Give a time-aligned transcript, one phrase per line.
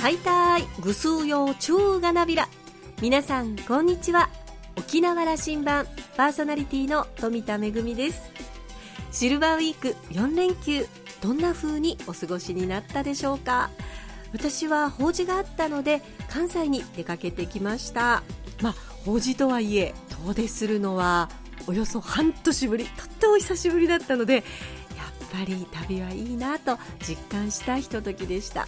[0.00, 2.48] はいたいぐすうようちゅうがなびら。
[3.02, 4.30] 皆さんこんにちは。
[4.78, 5.86] 沖縄羅針盤
[6.16, 8.22] パーソナリティの富田恵です。
[9.12, 10.86] シルバーウィーク4連休
[11.20, 13.68] どんな風にお過ごしになったでしょうか？
[14.32, 18.22] 私は法事があったので関西に出かけてきました。
[18.62, 18.74] まあ
[19.04, 19.94] 法事とはいえ
[20.26, 21.28] 遠出するのは
[21.66, 24.44] およそ半年ぶりとっても久しぶりだったのでやっ
[25.30, 28.66] ぱり旅はいいなと実感したひとときでした。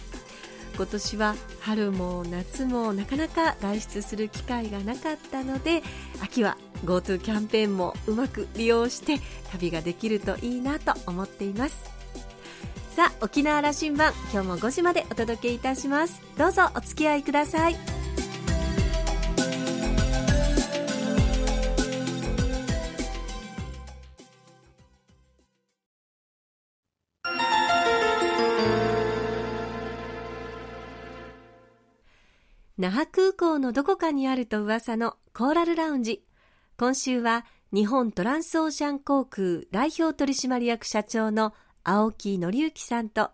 [0.75, 5.83] 今年は春も夏もなかなか外出する機会がなかったので
[6.21, 9.19] 秋は GoTo キャンペーンもうまく利用して
[9.51, 11.93] 旅ができるといいなと思っています。
[12.95, 16.21] さあ沖縄羅針盤今日も5時までお届けいたします。
[16.37, 17.92] どうぞお付き合いください。
[32.83, 36.21] 那覇空港のどこかにあると噂のコーラルラウンジ。
[36.77, 41.53] 今週は日本トランスオーシャン航空代表取締役社長の
[41.85, 43.31] 青木則之さんと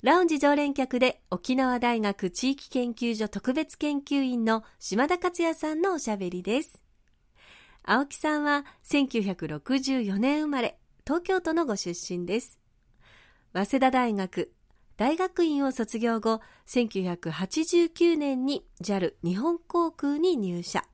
[0.00, 6.82] ラウンジ常連客で沖縄大学地域研究所特別研究員の島田克也さんのおしゃべりです。
[7.82, 12.58] 青木さんは1964年生まれ東京都のご出身です。
[13.52, 14.54] 早稲田大学
[14.96, 20.84] 大学院を卒業後、1989年に JAL 日本航空に入社。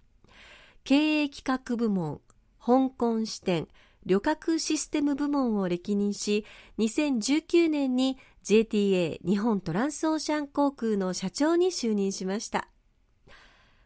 [0.83, 2.21] 経営企画部門、
[2.61, 3.69] 香港支店、
[4.05, 6.45] 旅客システム部門を歴任し、
[6.81, 12.72] 2019年に JTA 日本トランスオーシャン航空の社長に就任しました。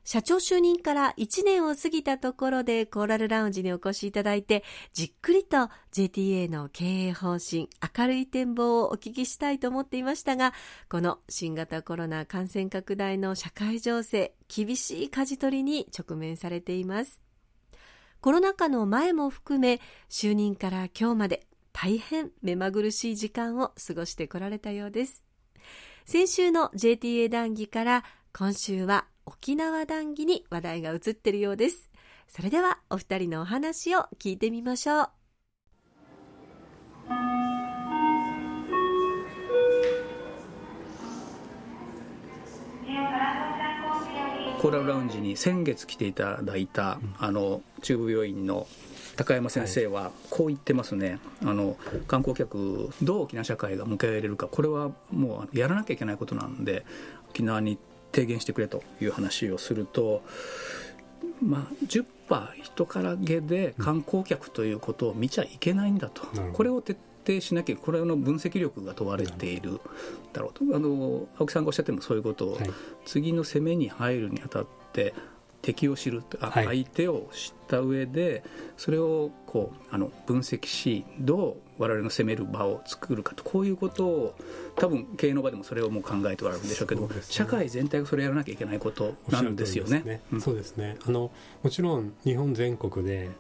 [0.07, 10.55] 社長就任から1年を過ぎたところでコーラルラウンジにお越しいただいて、じっくりと JTA の経営方針、明るい展望をお聞きしたいと思っていましたが、
[10.89, 17.21] この新型コロナ感染拡大の社会情勢、厳しい舵取りに直面されています。
[18.21, 25.25] コロナ禍の前も含め、就任から今日まで大変目まぐるしい時間を過ごしてこられたようです。
[26.05, 31.91] 先週の JTA 談義から今週は沖縄談義に話題が移っているようです。
[32.29, 35.09] それではお二人のお話を聞いてみましょう。
[44.63, 48.67] コーラルラウンジに先月来ていただいた、あの中部病院の
[49.17, 51.77] 高山先生はこう言ってますね、あの
[52.07, 56.87] 観光客、どう沖縄社会が迎え入れるか、これはもうやらなきゃいけないことなんで、
[57.29, 57.79] 沖縄に
[58.17, 60.23] 提言してくれという話をすると、
[61.43, 62.07] まあ、10%
[62.63, 69.81] 人からげで観光客ということを見ちゃいけないんだと、うん、これを徹底しなきゃこれの分析力が問われている
[70.33, 70.77] だろうと。
[70.77, 72.71] あの青木さんがおっしゃってもそういうことを、はい、
[73.05, 75.15] 次の攻めに入るにあたって
[75.61, 78.45] 敵を知る、はい、相手を知った上で
[78.77, 83.45] それをこうあの分析しどう我々の攻める場を作るかと。
[83.45, 84.35] こういうことを
[84.77, 90.21] 多分経営の場でもそれをもう考えておられるんでしょうけど、ね、社会全体がそれをやらなきゃいけないことなんですよね。
[90.41, 90.97] そうですね。
[91.07, 91.31] あの
[91.63, 93.31] もちろん日本全国で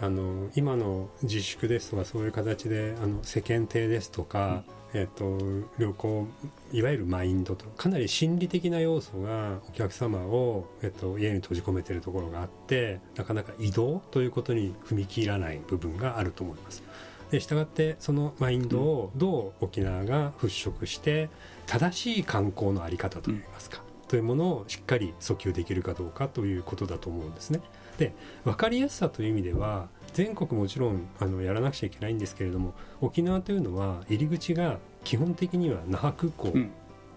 [0.00, 4.78] あの今の自粛ですとかそういう形であの世間体ですとか、うん。
[4.94, 5.38] えっと、
[5.78, 6.26] 旅行
[6.72, 16.82] いわゆるマインドとかなり心理的な要素がお客様を、えっと、家に閉じ込めているところがあってなかなか移動ということに踏み切らない部分があると思います
[17.30, 21.28] でしたがってそのマインドをどう沖縄が払拭して
[21.66, 27.60] 正しい観光の在り方といいますか、というものをしっかり訴求できるかどうかということだと思うんですね。
[27.98, 36.52] で分かりやすさという意味では全国もちろんあのやらなくちゃいけないんですけれども沖縄というのは入り口が基本的には那覇空港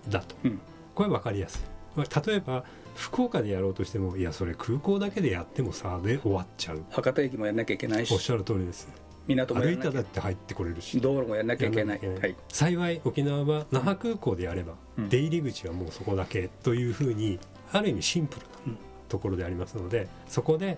[0.09, 0.59] だと、うんうん、
[0.93, 1.63] これは分かりやす
[1.95, 1.99] い。
[2.27, 2.63] 例えば
[2.95, 6.83] 福岡でやろうとしてもいやそれ空港だけでやってもさで終わっちゃう。
[6.89, 8.13] 博多駅もやんなきゃいけないし。
[8.13, 8.89] おっしゃる通りです
[9.27, 10.99] 港も歩いただって入ってこれるし。
[10.99, 11.99] 道路もやんなきゃいけない。
[11.99, 17.39] はい、幸い沖縄は那覇空港でやれば、うん、出入り口はもうそこだけというふうに
[17.71, 18.77] ある意味シンプルな
[19.09, 20.77] ところでありますのでそこで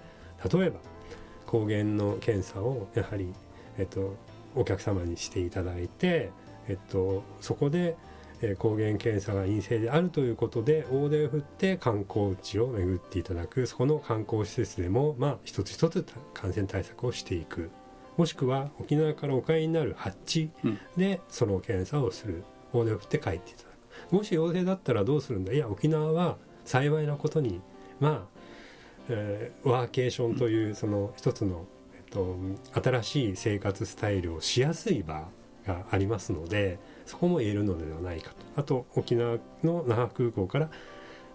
[0.51, 0.79] 例えば
[1.45, 3.31] 抗原の検査をやはり、
[3.77, 4.15] えっと、
[4.55, 6.31] お客様にしていただいて、
[6.67, 7.95] えっと、そこで、
[8.41, 17.69] え抗原検査が陰性であるということで大手を振って観光地を巡っていただくそこの観光施設でも、まあ、一つ一つ感染対策をしていく
[18.17, 20.49] もしくは沖縄からお帰りになる発地
[20.97, 23.69] でその検査をする、大手を振って帰っていただ
[24.09, 24.15] く。
[24.15, 25.53] もし陽性だったらどうするんだ？
[25.53, 27.61] いや沖縄は幸いなことに
[27.99, 28.33] まあ
[29.09, 32.37] えー、ワーケーションというその一つの、えっと、
[32.81, 35.27] 新しい生活スタイルをしやすい場
[35.67, 38.61] がありますのでそこも言えるのではないかと。
[38.61, 40.69] あと沖縄の那覇空港から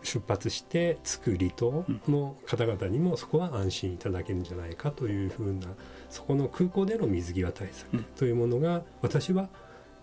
[0.02, 5.66] 出発して着く離島の方々にもそこは安心いただけるんじゃないかというふうな
[6.10, 9.48] そこの空港での水際対策というものが私は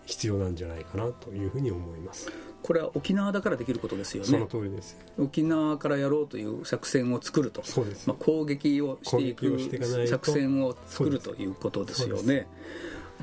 [0.04, 2.30] 必要なんじゃないかなというふうに思います。
[2.62, 4.28] これは沖縄だからできることですよね。
[4.28, 4.96] その通りです。
[5.18, 7.62] 沖縄からやろうという作戦を作ると。
[7.64, 12.46] そうです、まあ、攻撃をしていく作戦を作るということですよね。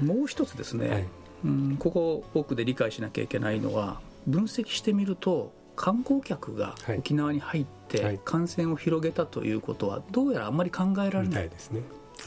[0.01, 1.07] もう一つですね、はい。
[1.45, 6.97] うんここ奥で理解しなきゃいけないのは分析してみると観光客がはい。
[6.99, 8.15] 沖縄に入っはい。
[8.15, 11.45] て感染を広げたということはどうやらあんまり考えられない。
[11.45, 11.81] いですね、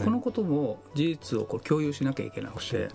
[0.05, 2.89] このことも事実をこう共有しなきゃいけなくて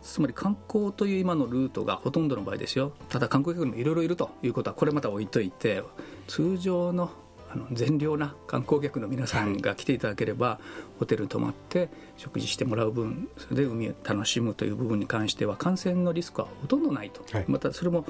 [0.00, 2.92] つまり観光という今のルートがほとんどの場合ですよ。
[3.08, 5.82] ただ観光客にもいろいろいるということはこれまた置いといて
[6.28, 7.10] 通常の
[7.50, 10.60] あの善良な観光客の皆さんが来ていただければ、
[10.98, 17.44] ホテルに泊まって食事してもらう分それで海を楽しむという部分に関しては感染のリスクはほとんどないと、はい。
[17.48, 18.06] またそれも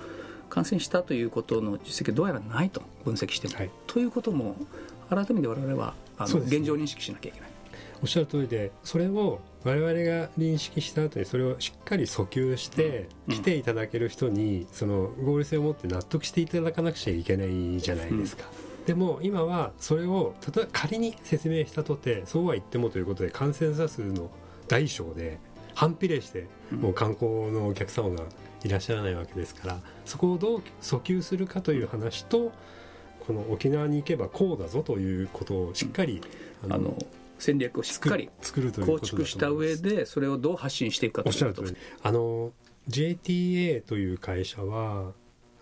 [0.52, 3.70] 感染したということの実績はどうやらないと分析しても、はい。
[3.86, 4.54] ということも
[5.08, 6.56] 改めて我々はあの、ね。
[6.58, 7.50] 現状認識しなきゃいけない。
[8.02, 13.34] おっしゃる通りでそれを我々が認識した後にそれをしっかり訴求して、うん。
[13.36, 18.44] 来ていただける人にその合理性を持って納得していただかなくちゃいけないじゃないですか、
[18.84, 24.30] でも今はそれを例えば仮に説明したとてそうは言ってもということで感染者数の
[24.68, 25.38] 大小で
[25.74, 28.24] 反比例してもう観光のお客様が
[28.64, 32.52] いらっしゃらないわけですからそこをどう訴求するかという話と
[33.26, 36.20] この沖縄に行けばこうだぞということをしっかり、
[36.68, 36.98] あの
[37.38, 41.62] 戦略をしっかり作るというこ構築した上でそれをどう発信していくかということ。
[41.62, 41.80] おっしゃる通り。
[42.02, 42.52] あの
[42.88, 45.12] JTA という会社は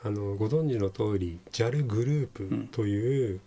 [0.03, 3.41] あのご存知の通り JAL グループという,、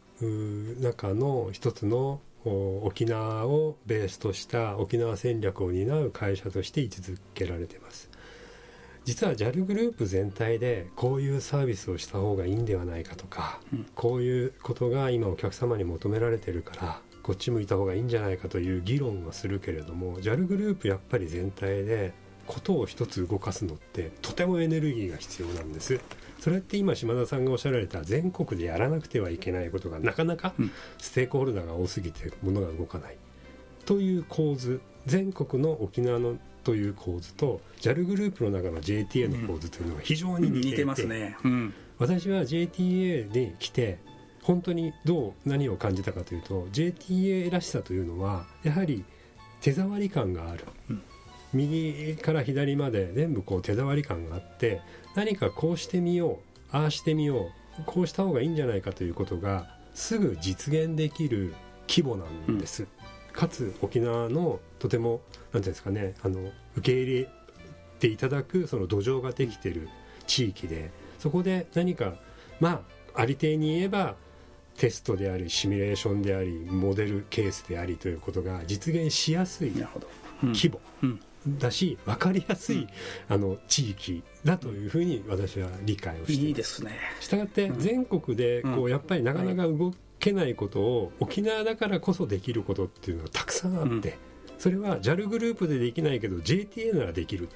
[0.79, 8.09] 中の一つのお沖縄をベースとした沖縄戦略を担う会社として位置づけられています。
[9.05, 13.85] 実は JAL グループ全体でこういうサービスをした方がいいんではないかとか、うん。
[13.95, 22.13] こういうことが今お客様に求められてるからこっち向いた方がいいんじゃないかという議論はするけれども JAL グループやっぱり全体で
[22.47, 25.99] ことを一つ動かすのってとてもエネルギーが必要なんです
[26.43, 30.71] それって今島田さんがおっしゃられた全国でやらなくてはいけないことがなかなかうん。
[30.97, 33.15] ステークホルダーが多すぎて物が動かない。
[33.85, 36.35] という構図全国の沖縄の
[36.65, 41.73] という構図と JAL グループの中の JTA の構図というのが非常に似て,、似てますね、うん。
[41.97, 43.99] 私は JTA に来て
[44.41, 49.05] 本当にどう何を感じたかというと JTA らしさというのはやはり
[49.61, 51.01] 手触り感がある、うん。
[51.53, 54.81] 右から左まで全部こう手触り感があって
[55.15, 56.39] 何かこうしてみよ
[56.73, 61.53] うああしてみようこうした方がいいんじゃないかということがすぐ実現できる
[61.87, 62.87] 規模なんです、
[63.31, 65.21] かつ沖縄のとても
[65.51, 67.29] 何ていうんですかねあの受け入れ
[67.99, 69.89] ていただくその土壌ができている
[70.25, 72.15] 地域でそこで何か
[72.59, 72.83] ま
[73.13, 74.15] あありていに言えば
[74.77, 80.07] テストでありシミュレーションでありモデルケースでありということが実現しやすいなるほど、
[80.43, 80.49] うん。
[80.49, 80.79] 規模。
[81.03, 82.87] うんだし分かりやすい、
[83.29, 86.91] あの地域だというふうに私は理解をしていいいですね。
[87.19, 87.79] したがってうん。
[87.79, 94.15] 全国でこうやっぱりなかなか動けないことを沖縄だからこそできることっていうのはたくさんあって、うん。
[94.57, 97.49] それは JAL グループでできないけど JTA ならできる。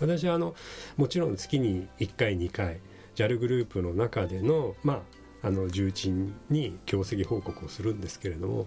[0.00, 0.54] 私はあの
[0.96, 2.80] もちろん月に1回2回
[3.14, 5.02] JAL グループの中での,、ま
[5.42, 8.66] あ、あの重鎮に業績報告をするんですけれども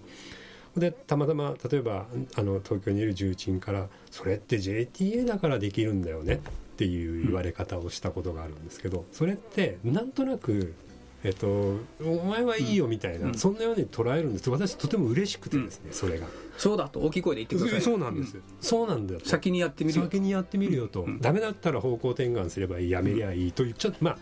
[0.78, 6.36] でたまたま例えばあの東京にいる重鎮から「それって JTA だからできるんだよね」
[6.74, 10.74] っていう言われ方をしたことがあるんですけどそれってなんとなく、
[11.24, 13.34] えっと「お前はいいよ」みたいな、うん。
[13.36, 14.50] そんなように捉えるんです。
[14.50, 16.28] 私とても嬉しくてですね、それが。
[16.58, 20.06] そうだと大きい声で言ってくださいそうなんです、そうなんだ先にやってみるよ。
[20.06, 21.20] 先にやってみるよと、うん。
[21.20, 24.18] ダメだったら方向転換すればいいやめりゃいいというちょっとまあ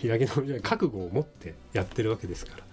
[0.00, 2.64] 開き直りじゃない覚悟を持ってやってるわけですから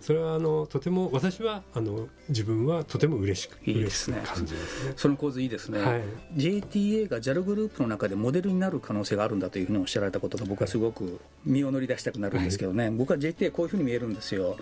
[0.00, 4.20] それはあのとても私はあの自分はとても嬉しくいいですね。
[4.24, 4.92] 感じますね。
[4.96, 6.02] その構図いいですね、はい。
[6.36, 14.56] JTA が JAL グループの中でモデルになる可能性があるんだというふうにおっしゃられたことが僕はすごく身を乗り出したくなるんですけどね、僕は JTA こういうふうに見えるんですよ。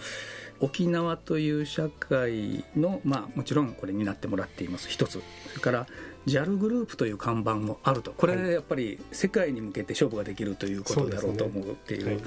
[0.61, 4.89] 沖縄という社会の、まあ、もちろんこれになってもらっています。
[4.89, 5.21] 一つ。
[5.49, 5.87] それから
[6.27, 8.13] JAL グループという看板もあると。
[8.13, 8.53] これはい。
[8.53, 12.07] やっぱり世界に向けて勝負ができるということだろうと思うっていう。
[12.07, 12.19] はい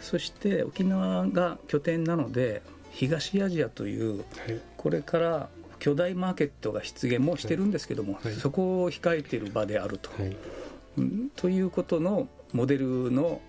[0.00, 4.24] そして沖縄が拠点なので東アジアというはい。
[4.76, 5.48] これから
[5.78, 8.32] 巨大マーケットが出現もしてるんですけども、はい。
[8.34, 10.10] そこを控えている場であると、
[11.36, 13.40] ということのモデルの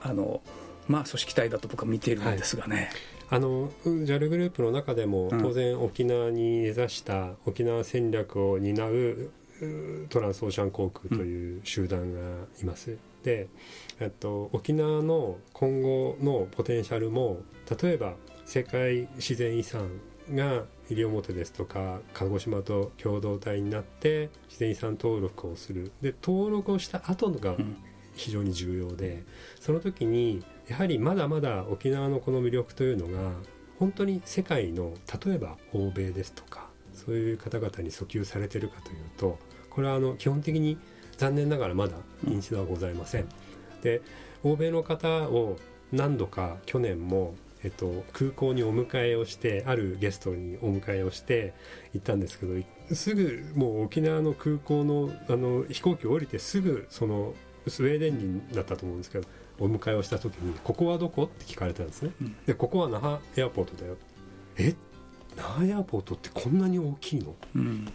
[0.00, 0.40] あの、
[0.86, 2.90] まあ、組織体だと僕は見ているんですがね、
[3.30, 5.42] あの JAL グループの中でもうん。
[5.42, 9.30] 当然沖縄に根ざした沖縄戦略を担う
[10.08, 12.20] トランスオーシャン航空という集団が
[12.60, 13.48] います、で、
[14.00, 17.40] えっと、沖縄の今後のポテンシャルも
[17.82, 18.14] 例えば
[18.44, 20.00] 世界自然遺産
[20.34, 25.92] が西表ですとか鹿児島と共同体になって自然遺産登録をする。
[26.00, 27.56] で登録をした後が
[28.14, 29.24] 非常に重要で、
[29.60, 33.32] その時にやはりまだまだ沖縄のこの魅力というのが
[33.78, 39.38] 本当に世界の例えば欧米ですとかそういう方々に訴求されてるかというと
[39.74, 40.78] これはあの基本的に
[41.16, 43.26] 残念ながらまだ認知はございません。
[43.82, 44.00] で
[44.42, 45.58] 欧米の方を
[45.92, 51.54] 何度か去年もえっと、空港にお迎えをしてあるゲストにお迎えをして
[51.94, 52.54] 行ったんですけど
[52.92, 57.34] すぐもう沖縄の空港のあの飛行機を降りてすぐその
[57.68, 59.28] スウェーデン人だったと思うんですけど
[59.60, 63.96] お迎えをした時に「ここはどこ?」って聞かれたんですね、うん、でここは那覇エアポートだよ。
[64.56, 64.74] え？
[65.36, 67.92] 那覇エアポートってこんなに大きいの、うん、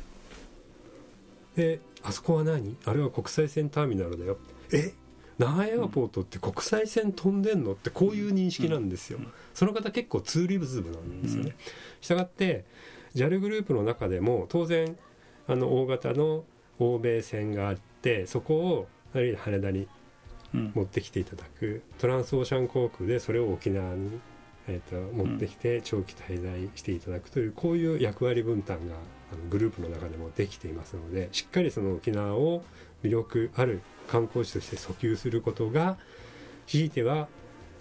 [1.57, 2.77] であそこは何？
[2.85, 4.37] あれは国際線ターミナルだよ。
[4.71, 4.93] え？
[5.39, 7.73] 那覇エアポートって国際線飛んでんの？
[7.73, 9.19] ってこういう認識なんですよ、
[9.53, 11.55] その方結構ツーリズムなんですよね、
[12.01, 12.65] したがって
[13.13, 14.95] JAL グループの中でも当然
[15.47, 16.43] あの大型の
[16.79, 19.87] 欧米線があってそこを羽田に
[20.53, 24.19] 持ってきていただく、うん、トランスオーシャン航空でそれを沖縄に、
[24.67, 28.95] えーと、持ってきて長期滞在していただくというこういう役割分担が
[29.31, 32.63] あのグループの中でもできていますのでしっかりその沖縄を
[33.03, 35.97] 魅力ある観光地として訴求することが
[36.65, 37.27] ひいては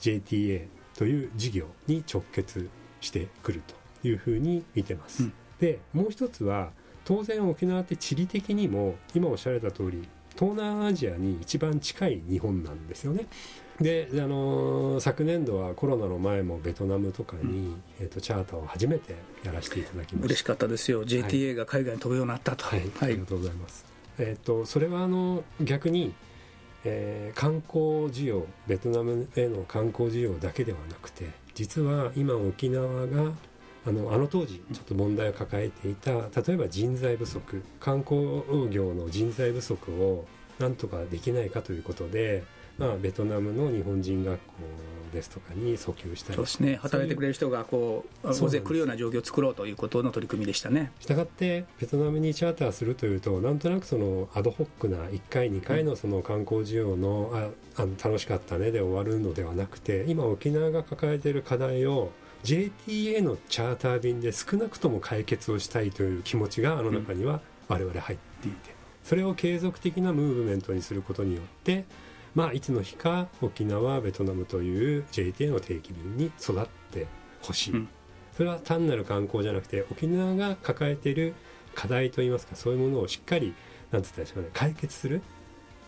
[0.01, 0.67] JTA
[0.97, 2.69] という事業に直結
[3.01, 3.63] してくる
[4.03, 5.25] というふうに見てます。
[5.25, 6.71] うん、でもう一つは
[7.05, 13.27] 当然沖縄って地理的にも今おっしゃられた通り東南アジアに一番近い日本なんですよね。
[13.81, 19.15] で、あのー、昨年度はコロナの前もベトナムとかに、うん、えーと、チャーターを初めて
[19.45, 20.27] やらせていただきました。
[20.27, 21.05] 嬉しかったですよ。
[21.05, 23.85] JTA が海外に飛ぶようになったと、はい、はい、ありがとうございます、
[24.19, 26.15] えーと、それはあの逆に、
[26.85, 33.33] えー、観光需要ベトナムへの観光需要だけではなくて実は今沖縄が
[33.87, 40.27] あのあの当時ちょっと問題を抱えていた例えば人材不足観光業の人材不足を
[40.59, 42.43] なんとかできないかということで、
[42.79, 44.53] まあ、ベトナムの日本人学校
[45.13, 46.37] ですとかに訴求したり。
[46.37, 46.77] そうですね。
[46.77, 50.93] 働いてくれる人がこう大勢来るような状況を作ろうということの取り組みでしたね。
[50.99, 57.31] したがってベトナムにチャーターするというとなんとなくそのアドホックな1回2回のその観光需要の,、
[57.77, 62.11] ああの楽しかったねで終わるのではなくて今沖縄が抱えている課題を
[62.45, 71.85] JTA のチャーター便で少なくとも解決をしたいという気持ちがあの中には我々入っていて、それを継続的なムーブメントにすることによって
[72.37, 77.07] まあ、いつの日か沖縄ベトナムという JTA の定期便に育って
[77.41, 77.89] ほしい、うん、
[78.37, 81.33] それは単なる観光じゃなくて沖縄が抱えている
[81.75, 83.55] 課題といいますかそういうものをしっかり
[83.91, 85.23] なんて言ったらしょうね解決する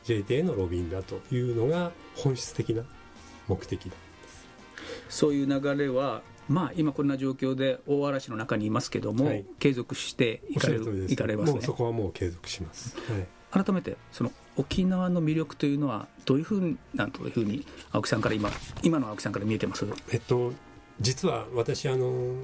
[0.06, 2.82] JTA のロビンだというのが本質的な
[3.46, 3.92] 目的だ
[5.10, 11.60] そういう流れはまあ、今こんな状況で大嵐の中にいますけども、はい、継続していかれるいかれますね。
[11.60, 12.96] そこはもう継続します、
[13.52, 18.50] はい、改めてその沖縄の魅力というのはどういうふうなんというふうに青木さんから今
[18.82, 19.86] 今の青木さんから見えてます？
[20.10, 20.52] えっと
[21.00, 22.34] 実は私あの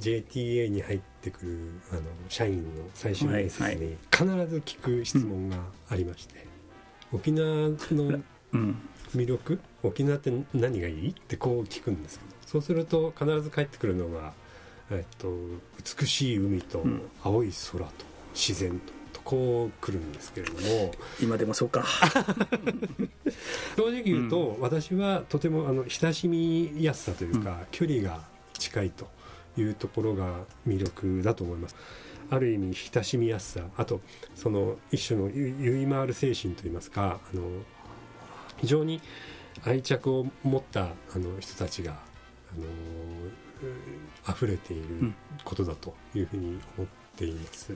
[0.00, 5.56] JTA に入ってくるあの社員の最終面接に必ず聞く質問が
[5.88, 6.46] ありまして、
[7.12, 8.20] 沖縄の
[8.52, 11.10] 魅力、沖縄って何がいい？
[11.10, 12.30] ってこう聞くんですけど。
[12.46, 14.32] そうすると必ず帰ってくるのが、
[14.90, 15.28] えっと、
[15.98, 16.84] 美しい海と
[17.22, 17.90] 青い空と
[18.34, 18.96] 自然と。
[19.24, 20.94] こう来るんですけれども。
[21.20, 21.84] 今でもそうか。
[23.76, 28.20] 正直言うと、うん、私はとてもあの親しみやすさというか、うん、距離が
[28.52, 29.08] 近いと
[29.58, 31.74] いうところが魅力だと思います。
[32.30, 33.62] ある意味親しみやすさ。
[33.76, 34.00] あと
[34.36, 37.42] その一種のゆい回る精神といいますかあの
[38.58, 39.00] 非常に
[39.64, 41.96] 愛着を持ったあの人たちがあ
[44.30, 45.12] の溢れている
[45.44, 47.74] ことだというふうに思っています。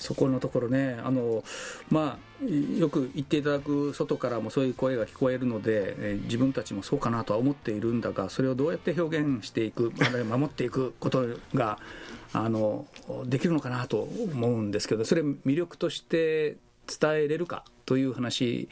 [0.00, 1.44] そこのところねあの、
[1.90, 2.44] まあ、
[2.78, 9.92] よく言っていただく外からもそういう声が聞こえるので、えー、自分たちもそうかなとは思っているんだがそれをどうやって表現していく
[10.26, 11.78] 守っていくことが
[12.32, 12.86] あの
[13.26, 18.68] できるのかなと思うんですけどそれ魅力として伝えれるかという話い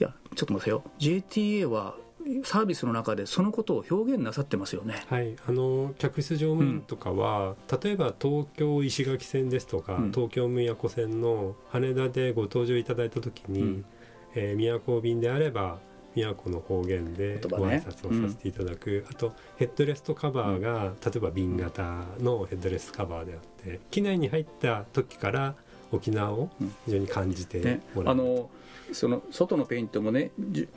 [0.00, 0.82] やちょっと待ってよ。
[0.98, 1.94] JTA は
[2.42, 13.84] サービスの中でそのことを表現なさってますよね、はい、あの客室乗務員とかは、うん、例えば東京石垣線ですとか、うん、東京宮古線の羽田でご搭乗いただいた時に、うん、
[14.34, 15.78] えー、宮古便であれば
[16.16, 25.54] 宮古の方言でご挨拶をさせていただく、ねうん、あとヘッドレストカバーが、例えば瓶型のヘッドレストカバーであって機内に入った時から
[25.92, 26.50] 沖縄を
[26.86, 28.50] 非常に感じてね、あの
[28.92, 30.30] その外のペイントもね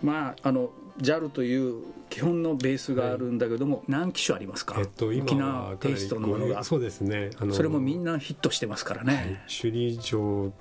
[0.03, 6.63] まああの JAL という基本のベースがあるんだけども、はい、何機種ありますか、えっと、沖縄テイストのものが。
[6.63, 7.31] そうですね。
[7.39, 10.53] あのそれもみんなヒットしてますからね、はい、首里城。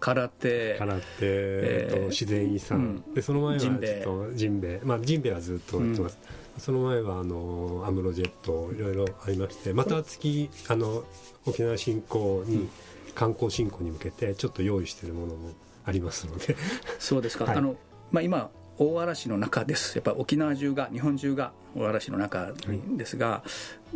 [0.00, 0.76] 空手。
[0.78, 6.18] 空手、えー、と自然遺産、うん、でその前はちょっとジンベエまあジンベエはずっとやってます、
[6.56, 11.04] うん、その前はあのアムロジェットいろいろありましてまた月あの
[11.46, 12.68] 沖縄振興に、
[13.14, 15.50] 観光振興に向けてちょっと用意しているものも
[15.84, 16.56] ありますので。
[16.98, 17.76] そうですか、はい、あの
[18.10, 19.96] まあ、今大嵐の中です。
[19.96, 22.52] やっぱ沖縄中が日本中が大嵐の中
[22.96, 23.42] ですが、は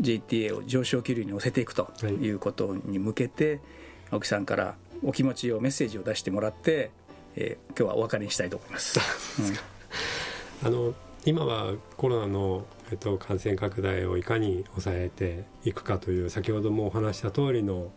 [0.00, 2.28] い、JTA を上昇気流に乗せていくとい。
[2.30, 3.60] うことに向けて、はい、
[4.12, 6.90] 青木さんからお気持ちをメッセージを出してもらって、
[7.36, 8.98] えー、今日はお別れにしたいと思います。
[10.62, 17.92] うん、あの今はコロナの、えっと、感染拡大をいかに抑えていくかという先ほどもお話した通りの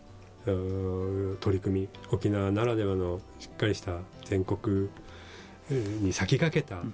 [0.45, 4.89] 取り組み沖縄ならではのしっかりした全国
[5.69, 6.93] に先駆けた、うん、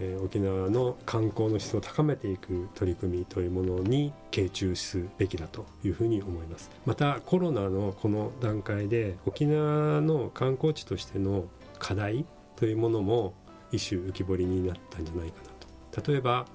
[0.00, 6.70] えー、沖縄の観光の質を高めていく取り組みというものに傾注すべきだというふうに思います。
[6.84, 11.46] またコロナのこの段階で沖縄の観光地としての
[11.78, 13.34] 課題というものも
[13.70, 16.10] 一種浮き彫りになったんじゃないかなと。
[16.12, 16.46] 例えば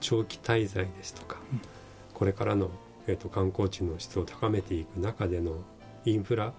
[0.00, 1.60] 長期滞在ですとか、うん、
[2.12, 2.70] これからの、
[3.06, 5.52] えーと観光地の質を高めていく中での
[6.06, 6.52] インフラ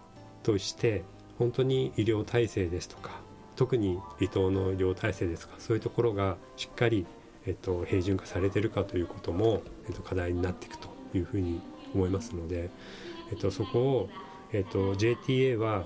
[0.43, 1.03] として
[1.39, 3.21] 本当に医療体制ですとか
[3.55, 7.05] 特に離島の医療体制ですとかそういうところがしっかり、
[7.45, 11.59] えっと、平準化されてるかということも、えっと、課題になっていくというふうに
[11.95, 12.69] 思いますので、
[13.31, 14.09] えっと、そこを、
[14.53, 15.85] えっと、JTA は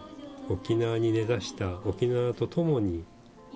[0.50, 3.06] 沖縄に根ざした沖縄とともに、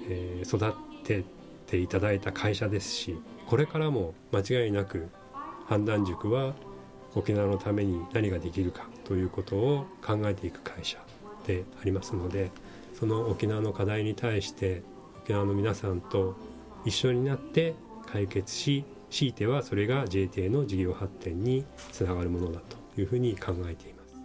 [0.07, 1.25] えー、育て
[1.67, 5.09] ていただいた会社ですしこれからも間違いなく
[5.67, 6.53] 判断塾は
[7.15, 10.97] 沖縄のために何ができるかということを考えていく会社
[11.47, 12.51] でありますので
[13.00, 14.83] その沖縄の課題に対して
[15.24, 16.35] 沖縄の皆さんと
[16.85, 17.75] 一緒になって
[18.06, 24.15] 解決し強いてはそれが JTA の事業発展につながるものだというふうに考えています。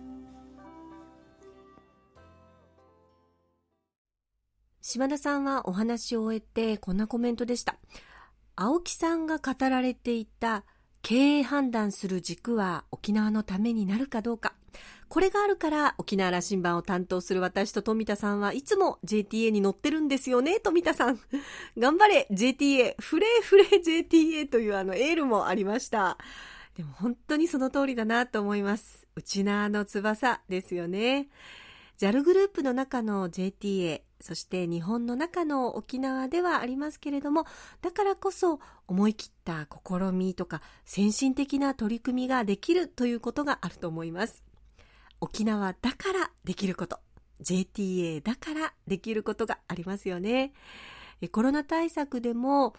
[4.82, 7.76] 島田さんはお話を終えてこんなコメントでした。
[8.56, 10.64] 青木さんが語られていた
[11.02, 14.54] 経営判断する軸は沖縄のためになるかどうか。
[15.08, 21.18] これがあるから沖縄羅針盤を担当する私と富田さんはいつも JTA に乗ってるんですよね、富田さん。
[21.76, 26.16] 頑張れ JTA、フレーフレー JTA というあのエールもありました。
[26.76, 29.06] でも本当にその通りだなと思います。
[29.16, 31.28] 内縄の翼ですよね。
[31.98, 37.46] JAL グループの中の JTA、そして日本の中の沖縄ではありますけれども、
[37.80, 44.42] だからこそ思い切った試みとか先進的な取り組みができるということがあると思います。
[45.20, 47.00] 沖縄だからできること、
[47.42, 50.52] JTA だからできることがありますよね。
[51.32, 52.74] コロナ対策でも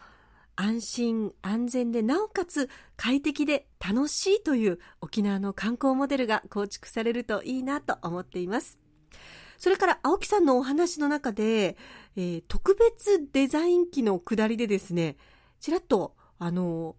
[0.55, 8.77] 安心安全でなおかつ快適で楽しいという沖縄の観光モデルが構築されるといいなと思っています。
[9.61, 11.77] それから青木さんのお話の中で、
[12.15, 15.17] えー、特別デザイン機の下りでですね、
[15.59, 16.95] ちらっとあの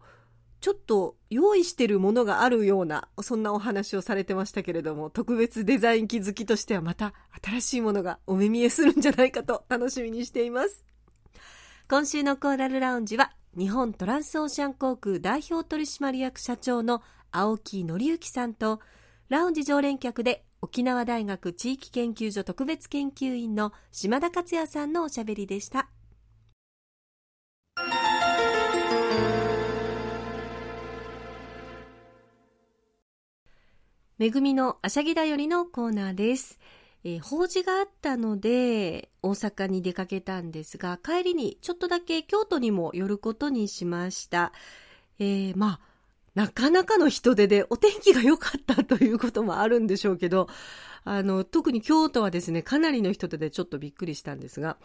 [0.61, 10.85] ちょっと用意してるものがあるような、そんなお話をされてましたけれども、特別デザイン機好きとしてはまた新しいものがお目見えするんじゃないかと楽しみにしています。
[11.89, 18.79] 今週のコーラルラウンジは、日本トランスオーシャン航空代表取締役社長の青木則之さんと、
[19.31, 25.89] ラウンジ常連客で沖縄大学地域研究所特別研究員の島田克也さんのおしゃべりでした。
[34.19, 36.61] めぐみのあしゃぎだよりのコーナーです。
[37.03, 44.53] えー、法事があったので、大阪に出かけたんですが、帰りにちょっとだけ京都にも寄ることにしました。
[45.19, 45.92] えー、まあ、
[46.35, 50.49] なかなかの人手でお天気が良かったということもあるんでしょうけど、
[51.05, 54.77] あの、特に京都はですね、かなりの人でちょっとびっくりしたんですが、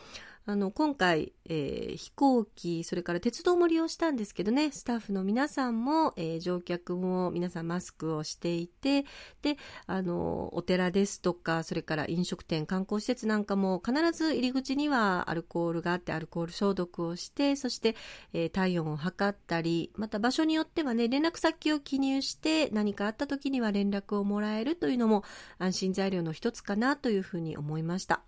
[0.49, 9.03] あの、今回、えー、飛行機、それから鉄道も利用したんですけどね、スタッフの皆さんも、えー、乗客も皆さんマスクをしていて、
[9.41, 17.97] で、あの、お寺ですとか、それから飲食店、観光施設なんかも必ず入り口にはアルコールがあって、アルコール消毒をして、そして、
[18.31, 25.25] えー、体温を測ったり、また場所によってはね、連絡先を記入して、何かあった時には連絡をもらえるというのも
[25.59, 28.21] 安心材材料の一つかなというふうに思いました。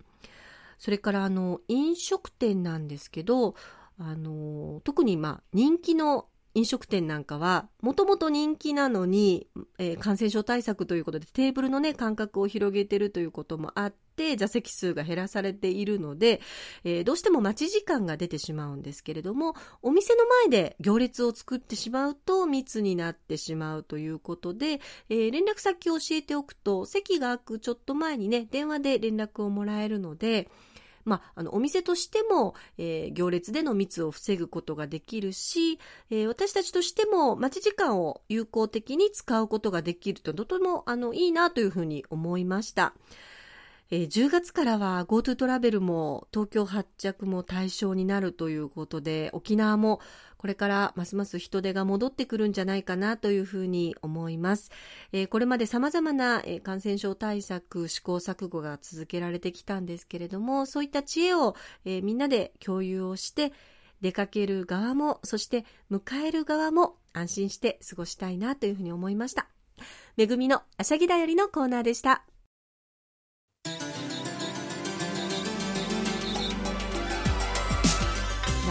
[0.77, 3.55] それからあの飲食店なんですけど
[3.97, 16.41] あの特にまあ人気の飲食店なんかは、もともと人気なのに、えー、感染症対策ということでテーブルのね、間隔を広げてるということもあって、座席数が減らされているので、
[16.83, 30.49] えー、どうしても待ち時間が出てしまうんですけれども、お店の前で行列を作ってしまうと密になってしまうということで、えー、連絡先を教えておくと、席が空くちょっと前にね、電話で連絡をもらえるので、
[31.09, 42.93] まあ、あの、お店としても、えー、行列での密を防ぐことができるし、えー、私たちとしても待ち時間を有効的に使うことができると、とても、あの、いいなというふうに思いました。
[43.91, 49.99] えー、10月からは GoTo トラベルも東京発着も対象になるということで、沖縄も
[50.39, 54.71] これからますます人手が戻ってくるんじゃないかなというふうに思います。
[55.11, 63.51] えー、これまで様々な、感染症対策、試行錯誤が続けられてきたんですけれども、そういった知恵を、えー、みんなで共有をして、
[64.01, 69.49] 出かける側も、そして迎える側も安心して過ごしたいなというふうに思いました。
[70.15, 72.23] めぐみのあしゃぎだよりのコーナーでした。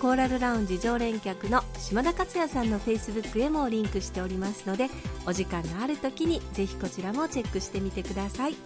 [0.00, 4.88] コーラルラウンジ常連客の島田克也さんのフェイスブックへもリンクしておりますので
[5.26, 8.56] お時間のある時にぜひこちらもチェックしてみてください。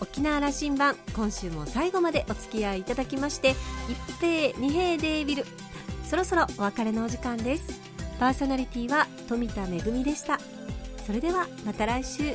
[0.00, 3.56] 沖縄羅針盤今週も最後までお付き合いいただきまして
[3.88, 5.44] 一平二平デービル。
[6.04, 7.80] そろそろお別れのお時間です。
[8.18, 10.38] パーソナリティは富田恵でした。
[11.06, 12.34] それではまた来週。